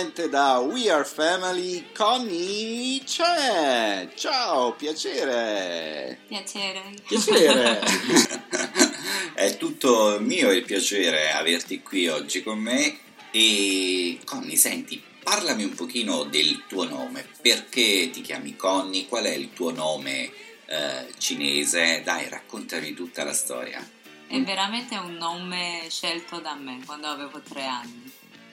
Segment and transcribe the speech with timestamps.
[0.00, 4.08] direttamente da We Are Family, Connie c'è.
[4.14, 6.20] Ciao, piacere.
[6.26, 6.94] Piacere.
[7.06, 7.80] Piacere.
[9.34, 12.98] È tutto mio il piacere averti qui oggi con me
[13.30, 17.26] e Connie, senti, parlami un pochino del tuo nome.
[17.40, 19.06] Perché ti chiami Connie?
[19.06, 20.30] Qual è il tuo nome
[20.66, 22.00] eh, cinese?
[22.02, 23.86] Dai, raccontami tutta la storia.
[24.26, 28.09] È veramente un nome scelto da me quando avevo tre anni.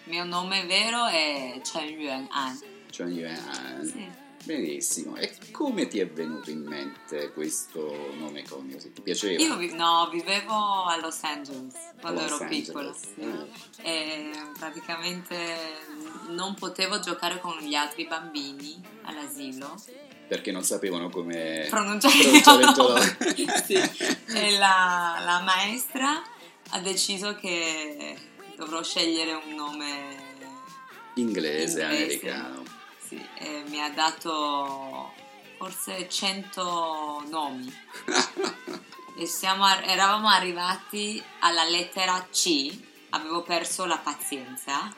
[0.08, 2.60] Mio nome vero è Chen Yuan An.
[2.90, 3.86] Chen Yuan An.
[3.86, 4.26] Sì.
[4.44, 5.18] Benissimo.
[5.18, 8.80] E come ti è venuto in mente questo nome Conio?
[8.80, 9.42] Se ti piaceva?
[9.42, 12.66] Io vi- no, vivevo a Los Angeles quando Los ero Angeles.
[12.66, 12.94] piccola.
[12.94, 13.22] sì.
[13.22, 13.46] Ah.
[13.86, 15.36] E praticamente
[16.30, 19.76] non potevo giocare con gli altri bambini all'asilo.
[20.30, 23.18] Perché non sapevano come Pronunciare pronunciare il tuo nome.
[23.66, 23.74] Sì.
[24.28, 26.22] E la, la maestra
[26.70, 28.16] ha deciso che
[28.58, 30.36] dovrò scegliere un nome
[31.14, 31.84] Inglese, Inglese.
[31.84, 32.64] americano.
[33.08, 35.14] Sì, e mi ha dato
[35.58, 37.74] forse 100 nomi.
[39.18, 42.78] e siamo ar- eravamo arrivati alla lettera C.
[43.12, 44.94] Avevo perso la pazienza.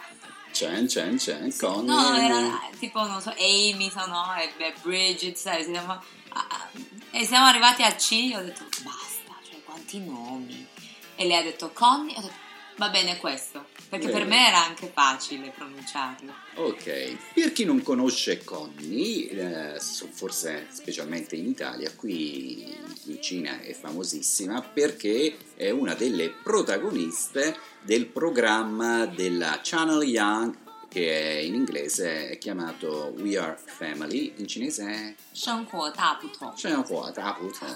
[0.51, 1.85] Chen, Chen, Chen, Connie.
[1.93, 6.01] No, era tipo, non so, Amy, no, e Bridget, sai, siamo, a-
[6.49, 6.69] a-
[7.11, 8.31] e siamo arrivati a C.
[8.35, 10.67] Ho detto, basta, cioè, quanti nomi?
[11.15, 12.47] E lei ha detto, Connie, ho detto,
[12.79, 13.67] va bene questo.
[13.89, 14.35] Perché per Bene.
[14.35, 16.31] me era anche facile pronunciarlo.
[16.55, 19.29] Ok, per chi non conosce Connie,
[19.75, 22.71] eh, forse specialmente in Italia, qui
[23.05, 30.55] in Cina è famosissima perché è una delle protagoniste del programma della Channel Young
[30.88, 36.54] che è in inglese è chiamato We Are Family, in cinese è 生活大不同。
[36.56, 37.66] Shenhua Taputo.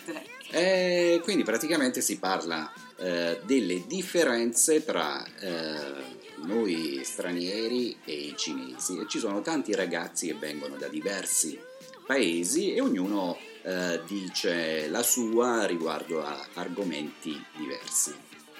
[0.05, 8.33] 对， E quindi praticamente si parla eh, delle differenze tra eh, noi stranieri e i
[8.37, 11.57] cinesi e ci sono tanti ragazzi che vengono da diversi
[12.05, 18.13] paesi e ognuno eh, dice la sua riguardo a argomenti diversi.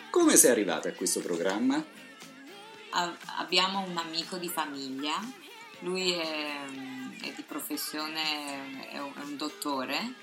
[0.10, 1.84] Come sei arrivata a questo programma?
[3.39, 5.19] Abbiamo un amico di famiglia,
[5.81, 6.65] lui è,
[7.23, 10.15] è di professione, è un, è un dottore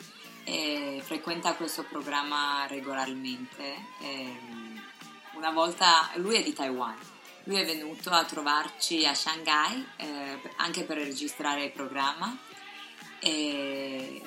[0.43, 3.75] e frequenta questo programma regolarmente.
[4.01, 4.39] E,
[5.33, 6.95] una volta, lui è di Taiwan,
[7.43, 12.35] lui è venuto a trovarci a Shanghai eh, anche per registrare il programma
[13.19, 14.21] e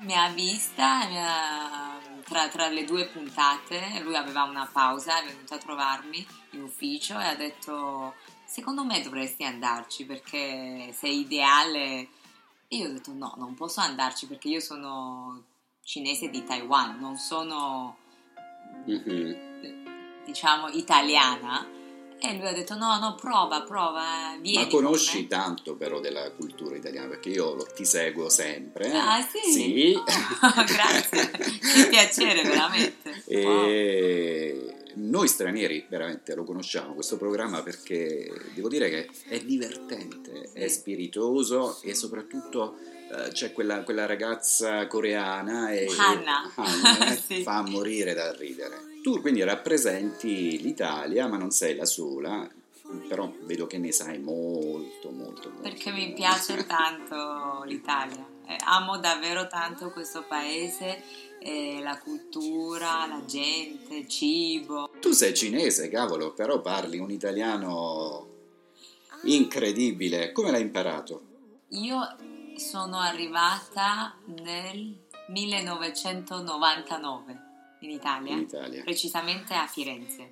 [0.00, 1.93] mi ha vista mi ha-
[2.24, 7.18] tra, tra le due puntate, lui aveva una pausa, è venuto a trovarmi in ufficio
[7.20, 8.14] e ha detto
[8.44, 12.08] secondo me dovresti andarci perché sei ideale.
[12.68, 15.42] E io ho detto no, non posso andarci perché io sono
[15.82, 17.96] cinese di Taiwan, non sono
[18.86, 20.22] Mhm.
[20.24, 21.66] diciamo italiana.
[22.20, 24.64] E lui ha detto no, no, prova, prova, vieni.
[24.64, 28.90] Ma con conosci me." tanto però della cultura italiana perché io lo- ti seguo sempre.
[28.90, 28.96] eh.
[28.96, 29.50] Ah sì?
[29.52, 29.92] Sì.
[30.40, 33.22] Oh, grazie, che piacere veramente.
[33.26, 33.66] Wow.
[33.68, 40.68] E noi stranieri veramente lo conosciamo questo programma perché devo dire che è divertente, è
[40.68, 42.76] spiritoso e soprattutto
[43.12, 46.52] eh, c'è quella, quella ragazza coreana e Hannah.
[46.54, 47.42] Hannah, eh, Sì.
[47.42, 48.92] fa morire da ridere.
[49.04, 52.48] Tu quindi rappresenti l'Italia ma non sei la sola,
[53.06, 55.60] però vedo che ne sai molto molto molto.
[55.60, 61.02] Perché mi piace tanto l'Italia, Eh, amo davvero tanto questo paese,
[61.38, 64.88] eh, la cultura, la gente, il cibo.
[65.00, 68.26] Tu sei cinese, cavolo, però parli un italiano
[69.24, 70.32] incredibile.
[70.32, 71.24] Come l'hai imparato?
[71.68, 71.98] Io
[72.56, 74.96] sono arrivata nel
[75.28, 77.43] 1999
[77.84, 78.82] in Italia, In Italia.
[78.82, 80.30] precisamente a Firenze.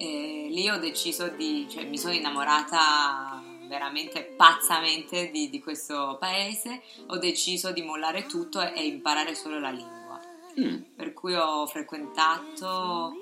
[0.00, 6.82] E lì ho deciso di, cioè mi sono innamorata veramente pazzamente di, di questo paese,
[7.08, 10.20] ho deciso di mollare tutto e, e imparare solo la lingua.
[10.58, 13.12] Mm, Per cui ho frequentato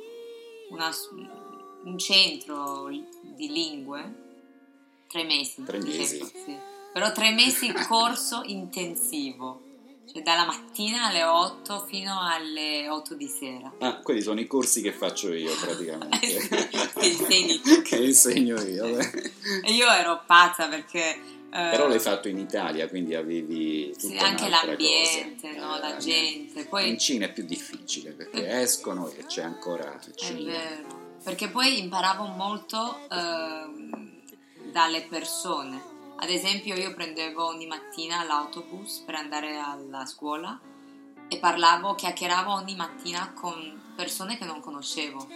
[0.71, 0.91] una-
[1.85, 2.89] un centro
[3.23, 4.25] di lingue,
[5.09, 5.63] tre mesi.
[5.65, 6.25] Tre mesi.
[6.25, 6.57] sì.
[6.93, 9.61] Però tre mesi corso intensivo,
[10.23, 13.73] dalla mattina alle 8 fino alle 8 di sera.
[13.79, 16.19] Ah, quelli sono i corsi che faccio io Eh, praticamente.
[16.97, 17.83] Che insegni tu.
[17.83, 18.87] che insegno io.
[18.97, 19.33] beh.
[19.73, 21.01] Io ero pazza perché...
[21.11, 21.21] eh,
[21.51, 25.77] Però l'hai fatto in Italia, quindi avevi Sì, anche l'ambiente, no?
[25.77, 26.65] Eh, la gente.
[26.65, 30.53] Poi In Cina è più difficile perché escono e c'è ancora È Cina.
[30.53, 34.23] vero, perché poi imparavo molto ehm,
[34.73, 35.95] dalle persone.
[36.19, 40.59] Ad esempio, io prendevo ogni mattina l'autobus per andare alla scuola
[41.29, 45.27] e parlavo, chiacchieravo ogni mattina con persone che non conoscevo.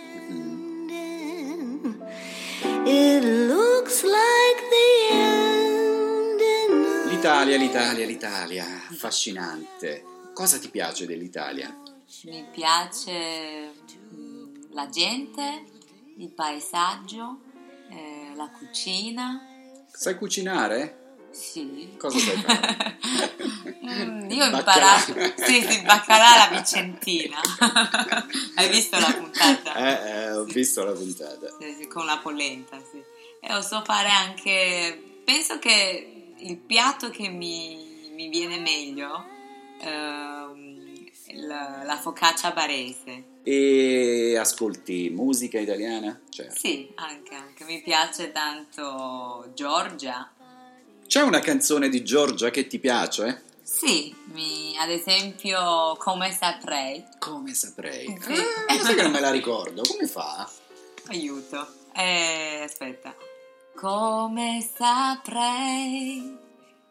[7.08, 10.04] L'Italia, l'Italia, l'Italia, affascinante.
[10.32, 11.76] Cosa ti piace dell'Italia?
[12.24, 13.72] Mi piace
[14.14, 15.64] mm, la gente,
[16.16, 17.40] il paesaggio,
[17.90, 19.49] eh, la cucina.
[20.00, 21.18] Sai cucinare?
[21.30, 21.94] Sì.
[21.98, 22.98] Cosa sai fare?
[24.30, 25.12] Io ho imparato.
[25.36, 27.36] Sì, sì, baccalà alla vicentina.
[28.56, 29.74] Hai visto la puntata?
[29.74, 31.54] Eh, eh, ho visto la puntata.
[31.60, 32.96] Sì, sì, con la polenta, sì.
[33.42, 35.20] E lo so fare anche.
[35.22, 39.22] Penso che il piatto che mi, mi viene meglio
[39.82, 41.10] ehm,
[41.46, 43.29] la, la focaccia barese.
[43.42, 46.20] E ascolti musica italiana?
[46.28, 46.54] Certo.
[46.58, 47.64] Sì, anche, anche.
[47.64, 50.30] Mi piace tanto Giorgia.
[51.06, 53.44] C'è una canzone di Giorgia che ti piace?
[53.62, 57.04] Sì, mi- ad esempio Come saprei.
[57.18, 58.06] Come saprei?
[58.20, 58.32] Sì.
[58.68, 59.82] Ah, sai che non me la ricordo.
[59.82, 60.48] Come fa?
[61.06, 61.66] Aiuto.
[61.94, 63.14] Eh, aspetta.
[63.74, 66.36] Come saprei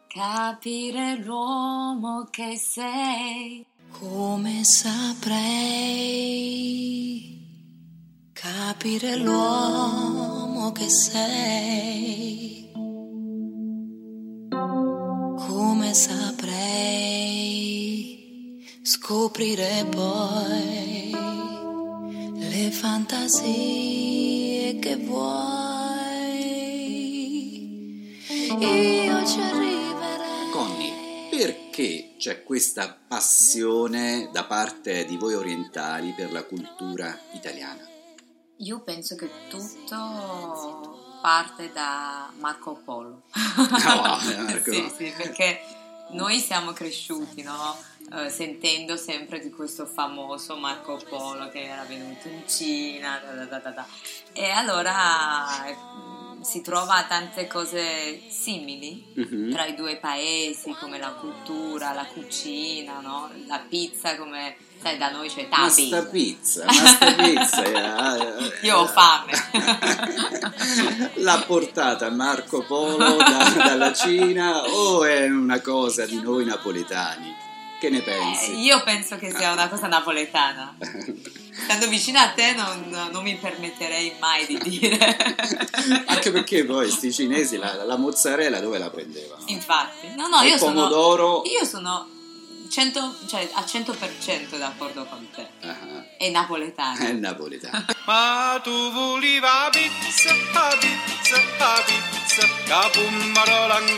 [0.08, 3.64] capire l'uomo che sei?
[3.92, 5.28] Come saprei
[8.32, 12.70] capire l'uomo che sei?
[14.48, 16.98] Come saprei
[18.82, 21.10] scoprire poi
[22.34, 25.58] le fantasie che vuoi?
[28.60, 29.00] Io.
[29.30, 29.59] Conny,
[31.70, 37.86] perché c'è questa passione da parte di voi orientali per la cultura italiana?
[38.56, 43.22] Io penso che tutto parte da Marco Polo.
[43.32, 44.72] Ah, wow, Marco.
[44.72, 45.60] sì, sì, perché
[46.10, 47.76] noi siamo cresciuti, no?
[48.14, 53.44] Eh, sentendo sempre di questo famoso Marco Polo che era venuto in Cina, da, da,
[53.44, 53.86] da, da, da.
[54.32, 55.76] e allora eh,
[56.42, 59.50] si trova tante cose simili Mhm.
[59.52, 63.30] tra i due paesi, come la cultura, la cucina, no?
[63.46, 65.86] La pizza, come sai, da noi c'è Ma tabi.
[65.86, 67.62] sta pizza, ma sta pizza.
[67.62, 69.32] eh, eh, Io ho fame.
[71.16, 77.29] L'ha portata Marco Polo da- dalla Cina o è una cosa di noi napoletani?
[77.80, 78.60] Che ne Eh, pensi?
[78.60, 80.76] io penso che sia una cosa napoletana.
[81.64, 85.16] Stando vicino a te non, non mi permetterei mai di dire.
[86.06, 89.42] Anche perché poi sti cinesi la, la mozzarella dove la prendevano?
[89.46, 91.42] Infatti, no, no, E io il sono, pomodoro?
[91.46, 92.08] io sono
[92.70, 95.46] 100, cioè, a 100% d'accordo con te.
[95.66, 96.98] Ah, È napoletano.
[97.04, 97.84] è napoletano.
[98.06, 99.40] Ma tu volevi
[99.72, 100.32] pizza,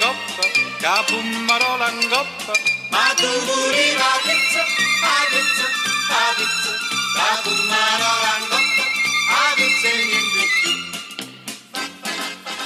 [0.00, 0.42] coppa,
[0.80, 2.52] capummarola in coppa.
[2.88, 4.64] Ma tu volevi la pizza,
[5.02, 5.66] la pizza,
[6.08, 6.72] la pizza,
[8.48, 8.72] coppa,
[9.28, 10.72] la pizza e niente più.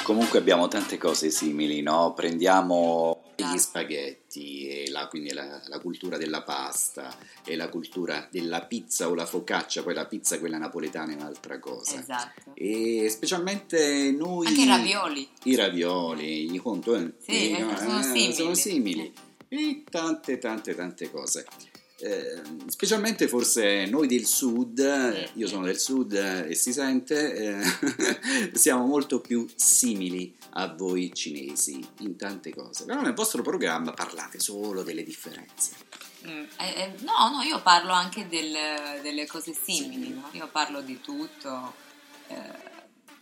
[0.05, 2.13] Comunque abbiamo tante cose simili, no?
[2.15, 7.15] Prendiamo gli spaghetti, e la, quindi la, la cultura della pasta
[7.45, 11.59] e la cultura della pizza o la focaccia, poi la pizza quella napoletana è un'altra
[11.59, 12.01] cosa.
[12.01, 12.53] Esatto.
[12.55, 14.47] E specialmente noi...
[14.47, 15.29] Anche i ravioli.
[15.45, 18.33] I ravioli, i contorni, Sì, eh, sono simili.
[18.33, 19.13] sono simili.
[19.49, 21.47] E tante, tante, tante cose.
[21.99, 27.35] Eh, specialmente forse noi del sud, eh, io sono del sud eh, e si sente,
[27.35, 32.85] eh, siamo molto più simili a voi cinesi in tante cose.
[32.85, 35.73] Però nel vostro programma parlate solo delle differenze.
[36.27, 40.29] Mm, eh, eh, no, no, io parlo anche del- delle cose simili, no?
[40.33, 41.85] io parlo di tutto.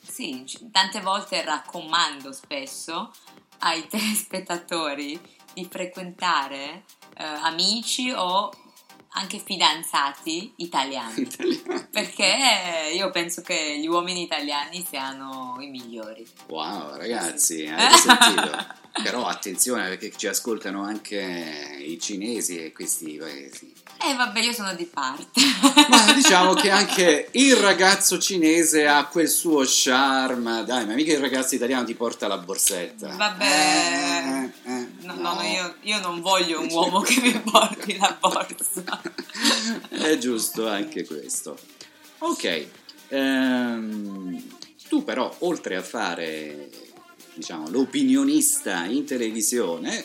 [0.01, 3.13] sì, tante volte raccomando spesso
[3.59, 5.21] ai telespettatori
[5.53, 6.85] di frequentare
[7.17, 8.51] amici o
[9.17, 11.21] anche fidanzati italiani.
[11.21, 11.89] Italiano.
[11.91, 16.27] Perché io penso che gli uomini italiani siano i migliori.
[16.47, 18.83] Wow, ragazzi, avete sentito?
[19.03, 23.73] Però attenzione perché ci ascoltano anche i cinesi e questi paesi.
[24.01, 25.41] E vabbè, io sono di parte.
[25.89, 30.65] Ma diciamo che anche il ragazzo cinese ha quel suo charme.
[30.65, 33.17] Dai, ma mica il ragazzo italiano ti porta la borsetta.
[33.17, 33.45] Vabbè.
[34.65, 38.17] Eh, eh, No, no, no, io, io non voglio un uomo che mi porti la
[38.19, 39.01] borsa.
[39.89, 41.59] È giusto anche questo.
[42.19, 42.67] Ok,
[43.09, 44.57] ehm,
[44.89, 46.71] tu però oltre a fare,
[47.35, 50.05] diciamo, l'opinionista in televisione,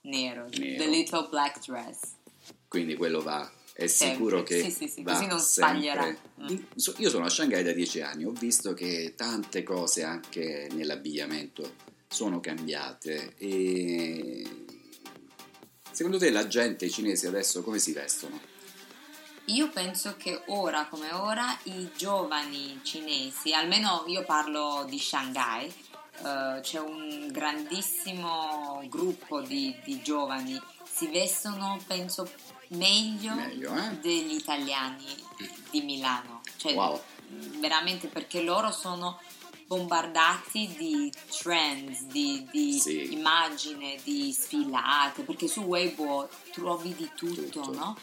[0.03, 0.77] nero, Nero.
[0.77, 2.01] the little black dress.
[2.69, 3.51] Quindi quello va.
[3.73, 4.17] È Sempre.
[4.17, 6.07] sicuro che Sì, sì, sì, così non sbaglierà.
[6.07, 6.57] Mm.
[6.99, 11.77] Io sono a Shanghai da dieci anni, ho visto che tante cose anche nell'abbigliamento
[12.07, 14.69] sono cambiate e
[15.91, 18.39] secondo te la gente, i cinesi adesso come si vestono?
[19.47, 25.67] Io penso che ora come ora i giovani cinesi, almeno io parlo di Shanghai,
[26.23, 32.31] eh, c'è un grandissimo gruppo di, di giovani, si vestono penso
[32.69, 33.99] meglio, Meglio, eh?
[34.01, 35.07] degli italiani
[35.71, 36.43] di Milano.
[36.57, 37.01] Cioè, Wow.
[37.59, 39.19] veramente perché loro sono
[39.71, 43.13] bombardati di trends, di, di Sì.
[43.13, 47.73] immagini, di sfilate, perché su Weibo trovi di tutto, Tutto.
[47.73, 47.97] no?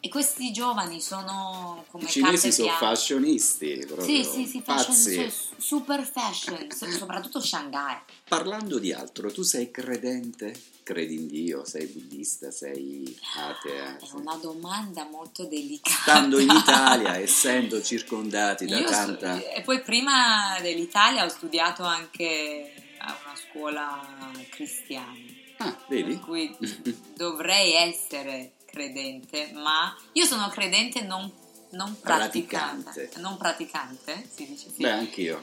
[0.00, 5.32] E questi giovani sono come I cinesi sono fashionisti, proprio Sì, sì, sì, fashion, pazzi.
[5.56, 7.96] super fashion, so- soprattutto Shanghai.
[8.28, 10.54] Parlando di altro, tu sei credente?
[10.84, 11.64] Credi in Dio?
[11.64, 12.52] Sei buddista?
[12.52, 13.96] Sei atea?
[13.96, 15.96] È una domanda molto delicata.
[16.02, 19.42] Stando in Italia, essendo circondati da Io tanta...
[19.52, 25.14] e poi prima dell'Italia ho studiato anche a una scuola cristiana,
[25.58, 26.12] Ah, vedi?
[26.14, 26.56] per cui
[27.16, 31.32] dovrei essere credente, ma io sono credente non,
[31.70, 32.82] non praticante.
[32.82, 33.20] Praticante.
[33.20, 34.82] Non praticante, si dice sì.
[34.82, 35.42] Beh, anch'io.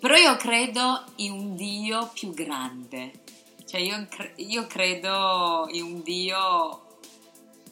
[0.00, 3.22] Però io credo in un Dio più grande.
[3.66, 4.06] Cioè io,
[4.36, 6.98] io credo in un Dio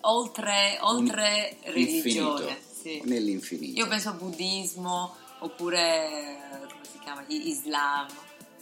[0.00, 2.58] oltre, oltre religione.
[2.82, 3.00] Sì.
[3.04, 3.78] Nell'infinito.
[3.78, 7.25] Io penso a buddismo oppure come si chiama?
[7.28, 8.08] Islam.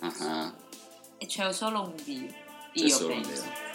[0.01, 0.53] Ah.
[1.19, 2.29] E c'è solo un Dio.
[2.73, 3.43] C'è Io un penso.
[3.43, 3.70] Dio.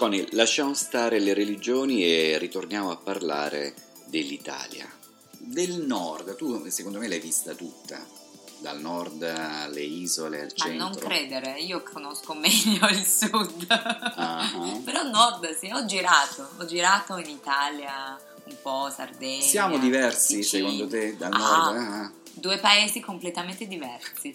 [0.00, 3.74] Connie, lasciamo stare le religioni e ritorniamo a parlare
[4.06, 4.90] dell'Italia.
[5.36, 8.02] Del nord, tu secondo me l'hai vista tutta,
[8.60, 10.78] dal nord alle isole, al Ma centro.
[10.88, 13.66] non credere, io conosco meglio il sud.
[13.68, 14.48] Ah.
[14.82, 16.48] Però nord, sì, ho girato.
[16.56, 19.42] Ho girato in Italia un po', Sardegna.
[19.42, 20.70] Siamo diversi Sicilia.
[20.70, 21.76] secondo te dal Ah, nord?
[21.76, 22.12] Ah.
[22.32, 24.34] Due paesi completamente diversi.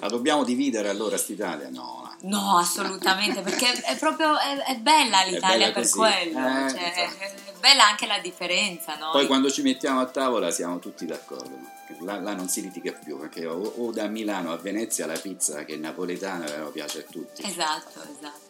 [0.00, 1.68] La dobbiamo dividere allora st'Italia?
[1.70, 2.14] No.
[2.22, 5.96] No, assolutamente, perché è proprio è, è bella l'Italia bella per così.
[5.96, 6.38] quello.
[6.38, 7.24] Eh, cioè, infatti.
[7.24, 9.10] è bella anche la differenza, no?
[9.12, 11.76] Poi quando ci mettiamo a tavola siamo tutti d'accordo.
[12.00, 15.64] Là, là non si litiga più, perché o, o da Milano a Venezia la pizza
[15.64, 17.42] che è napoletana però piace a tutti.
[17.46, 18.46] Esatto, esatto.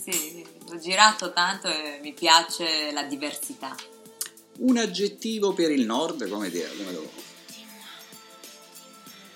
[0.00, 3.74] Sì, ho girato tanto e mi piace la diversità.
[4.60, 7.10] Un aggettivo per il nord, come dire, come lo-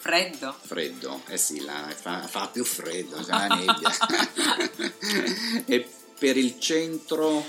[0.03, 0.53] Freddo.
[0.61, 3.89] Freddo, eh sì, là fa, fa più freddo, c'è la nebbia.
[5.65, 7.45] e per il centro,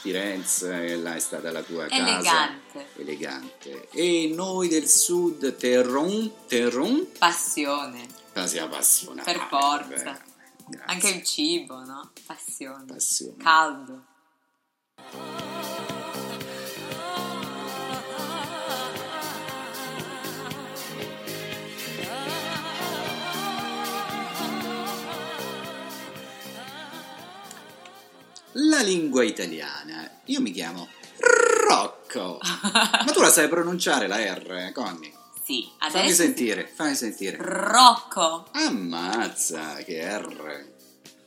[0.00, 2.02] Firenze, là è stata la tua casa.
[2.02, 2.88] Elegante.
[2.96, 3.88] Elegante.
[3.92, 8.08] E noi del sud, Terron, Terron, Passione.
[8.46, 9.22] si appassiona.
[9.22, 9.86] Per forza.
[9.86, 10.82] Grazie.
[10.86, 12.10] Anche il cibo, no?
[12.26, 12.86] Passione.
[12.86, 13.36] Passione.
[13.36, 14.02] Caldo.
[28.52, 30.10] La lingua italiana.
[30.26, 30.88] Io mi chiamo
[31.68, 32.38] Rocco.
[32.72, 35.12] Ma tu la sai pronunciare la R, Conny?
[35.42, 37.36] Sì, Fammi adesso sentire, fammi sentire.
[37.40, 38.46] Rocco.
[38.52, 40.66] Ammazza, che R.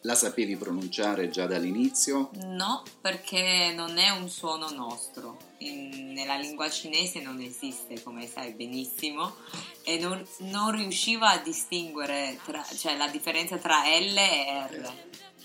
[0.03, 2.31] La sapevi pronunciare già dall'inizio?
[2.43, 5.37] No, perché non è un suono nostro.
[5.59, 9.35] In- nella lingua cinese non esiste, come sai benissimo,
[9.83, 14.93] e non, non riuscivo a distinguere tra- cioè, la differenza tra L e R.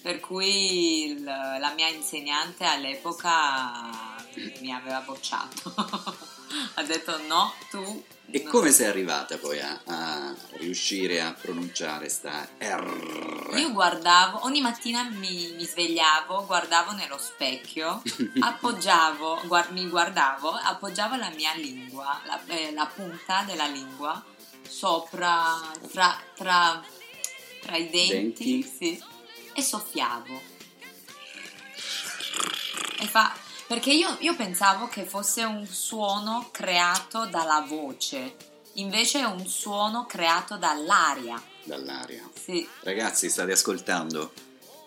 [0.07, 3.91] Per cui il- la mia insegnante all'epoca
[4.61, 5.75] mi aveva bocciato.
[6.75, 8.05] ha detto no, tu...
[8.31, 13.55] E come sei arrivata poi a, a riuscire a pronunciare sta R?
[13.57, 18.01] Io guardavo, ogni mattina mi, mi svegliavo, guardavo nello specchio,
[18.39, 24.25] appoggiavo, guar- mi guardavo, appoggiavo la mia lingua, la, eh, la punta della lingua
[24.69, 25.59] sopra,
[25.91, 26.81] tra, tra,
[27.61, 28.63] tra i denti, Denti.
[28.63, 29.05] sì,
[29.57, 30.41] e soffiavo.
[33.01, 33.35] E fa,
[33.67, 38.37] perché io, io pensavo che fosse un suono creato dalla voce,
[38.75, 41.43] invece è un suono creato dall'aria.
[41.65, 42.23] Dall'aria.
[42.41, 44.33] Sì, Ragazzi, state ascoltando?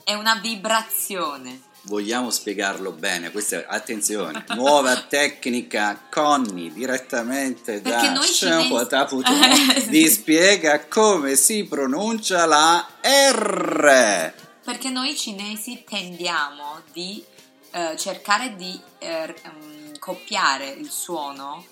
[0.09, 1.61] è una vibrazione.
[1.83, 10.87] Vogliamo spiegarlo bene, questa è, attenzione, nuova tecnica Conny direttamente Perché da cinesi- vi spiega
[10.87, 14.33] come si pronuncia la R.
[14.69, 17.25] Perché noi cinesi tendiamo di
[17.71, 19.33] eh, cercare di eh,
[19.97, 21.65] copiare il suono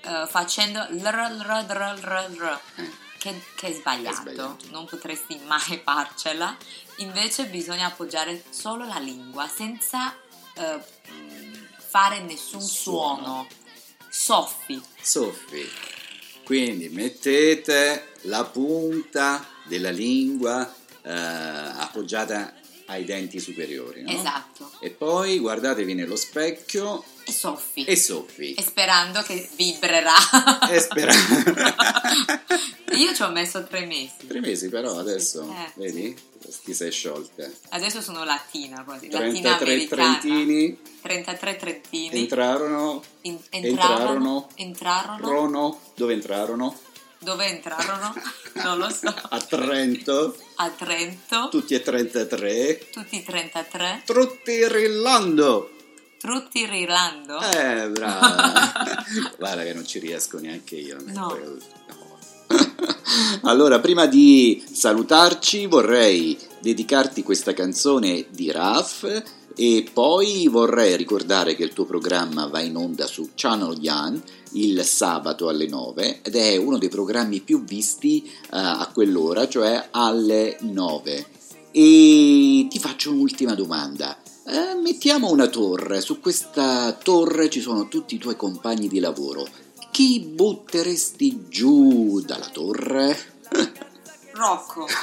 [0.00, 2.60] eh, facendo lr,
[3.18, 4.16] che, che è sbagliato.
[4.16, 4.56] Sbagliato.
[4.70, 6.56] non potresti mai farcela.
[6.96, 10.12] Invece bisogna appoggiare solo la lingua senza
[10.54, 10.80] eh,
[11.12, 13.22] mm, fare nessun Suono.
[13.22, 13.46] suono.
[14.08, 14.82] Soffi.
[15.00, 15.70] Soffi.
[16.42, 22.54] Quindi mettete la punta della lingua eh, appoggiata
[22.86, 24.10] ai denti superiori, no?
[24.10, 24.70] Esatto.
[24.80, 27.84] E poi guardatevi nello specchio E soffi.
[27.84, 28.54] e soffi.
[28.54, 30.14] E sperando che vibrerà.
[30.70, 31.74] E sperate.
[32.96, 34.26] Io ci ho messo tre mesi.
[34.26, 35.72] Tre mesi però adesso, Eh.
[35.74, 36.16] vedi?
[36.64, 37.46] Ti sei sciolta.
[37.70, 39.64] Adesso sono latina quasi, latina 33
[40.02, 40.18] americana.
[40.18, 42.18] trentini 33 trentini.
[42.20, 46.78] entrarono, In- entrarono, entrarono, entrarono, Rono, dove entrarono?
[47.18, 48.14] Dove entrarono?
[48.58, 49.14] Non lo so.
[49.28, 55.70] A Trento, A Trento, tutti e 33, tutti 33, tutti rillando.
[56.18, 57.38] tutti rilando.
[57.40, 59.04] Eh, brava.
[59.38, 60.96] Guarda che non ci riesco neanche io.
[61.06, 61.36] no.
[63.42, 69.22] Allora, prima di salutarci, vorrei dedicarti questa canzone di Raf
[69.60, 74.84] e poi vorrei ricordare che il tuo programma va in onda su Channel Yan il
[74.84, 80.58] sabato alle 9 ed è uno dei programmi più visti eh, a quell'ora, cioè alle
[80.60, 81.26] 9.
[81.72, 84.16] E ti faccio un'ultima domanda.
[84.46, 89.44] Eh, mettiamo una torre, su questa torre ci sono tutti i tuoi compagni di lavoro.
[89.90, 93.37] Chi butteresti giù dalla torre?
[94.38, 94.86] Rocco.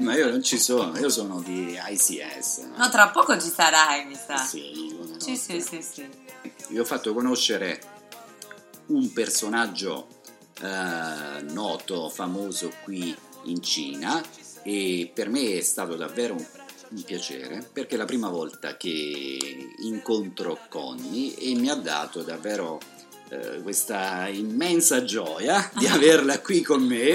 [0.00, 2.70] Ma io non ci sono, io sono di ICS.
[2.74, 4.38] No, tra poco ci sarai, mi sa.
[4.38, 6.08] Sì, Sì, sì, sì, sì.
[6.68, 7.80] Vi ho fatto conoscere
[8.86, 10.08] un personaggio
[10.60, 14.22] eh, noto, famoso qui in Cina
[14.62, 16.46] e per me è stato davvero un,
[16.90, 22.80] un piacere perché è la prima volta che incontro Conny e mi ha dato davvero
[23.32, 27.14] eh, questa immensa gioia di averla qui con me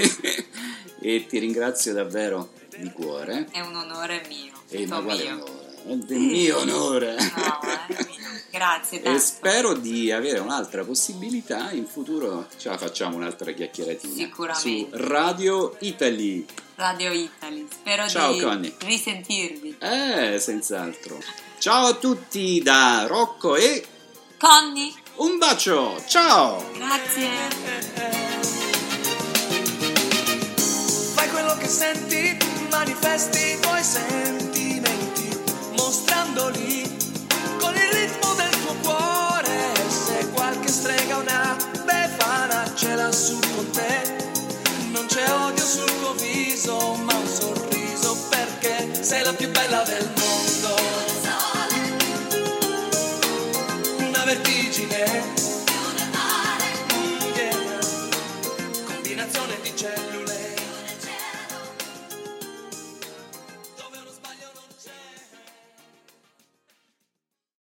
[1.00, 3.48] e ti ringrazio davvero di cuore.
[3.50, 4.52] È un onore mio.
[4.68, 5.34] E tutto ma quale mio.
[5.44, 5.66] onore?
[6.08, 7.14] È mio onore.
[7.14, 8.16] No, è mio.
[8.50, 9.18] Grazie E tanto.
[9.20, 12.48] spero di avere un'altra possibilità in futuro.
[12.56, 14.60] Ce la facciamo un'altra chiacchieratina Sicuramente.
[14.64, 16.44] su Radio Italy.
[16.76, 17.66] Radio Italy.
[17.70, 18.74] Spero Ciao, di Conny.
[18.80, 19.76] risentirvi.
[19.78, 21.20] Eh, senz'altro.
[21.58, 23.84] Ciao a tutti da Rocco e
[24.38, 26.02] Conny, un bacio.
[26.06, 26.64] Ciao.
[26.74, 27.28] grazie.
[31.14, 32.36] Fai quello che senti,
[32.70, 35.28] manifesti i tuoi sentimenti,
[35.76, 36.82] mostrandoli
[37.58, 39.72] con il ritmo del tuo cuore.
[39.88, 44.16] Se qualche strega una befana ce l'ha su con te,
[44.92, 50.08] non c'è odio sul tuo viso, ma un sorriso perché sei la più bella del
[50.16, 51.07] mondo.
[54.80, 55.47] emptiness